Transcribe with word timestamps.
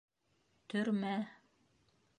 Төрмә... 0.73 1.13